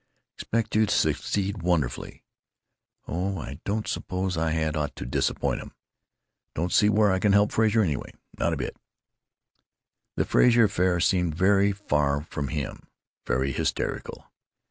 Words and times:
'Expect 0.35 0.75
you 0.75 0.87
to 0.87 0.91
succeed 0.91 1.61
wonderfully——' 1.61 2.23
Oh, 3.07 3.37
I 3.37 3.59
don't 3.65 3.87
suppose 3.87 4.35
I 4.35 4.49
had 4.49 4.75
ought 4.75 4.95
to 4.95 5.05
disappoint 5.05 5.61
'em. 5.61 5.75
Don't 6.55 6.71
see 6.71 6.89
where 6.89 7.11
I 7.11 7.19
can 7.19 7.33
help 7.33 7.51
Frazer, 7.51 7.83
anyway. 7.83 8.11
Not 8.39 8.51
a 8.51 8.57
bit." 8.57 8.75
The 10.15 10.25
Frazer 10.25 10.63
affair 10.63 10.99
seemed 10.99 11.35
very 11.35 11.71
far 11.71 12.23
from 12.23 12.47
him; 12.47 12.87
very 13.27 13.51
hysterical. 13.51 14.25